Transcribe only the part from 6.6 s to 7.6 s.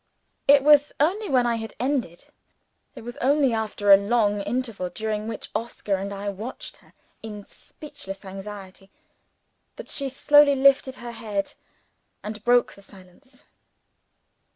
her in